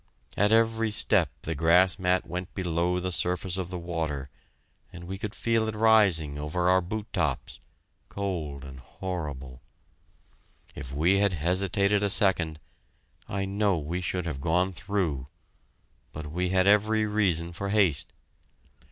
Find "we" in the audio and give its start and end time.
5.03-5.19, 10.91-11.19, 13.77-14.01, 16.25-16.49